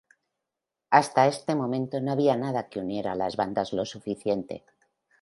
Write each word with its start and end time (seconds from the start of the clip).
Hasta 0.89 1.27
este 1.27 1.53
momento 1.53 2.01
no 2.01 2.11
había 2.13 2.35
nada 2.35 2.69
que 2.69 2.79
uniera 2.79 3.11
a 3.11 3.15
las 3.15 3.35
bandas 3.35 3.71
lo 3.71 3.85
suficiente. 3.85 4.65